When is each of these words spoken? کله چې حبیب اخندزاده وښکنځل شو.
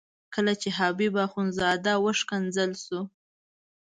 کله 0.33 0.53
چې 0.61 0.69
حبیب 0.77 1.13
اخندزاده 1.25 1.93
وښکنځل 2.03 2.71
شو. 2.83 2.99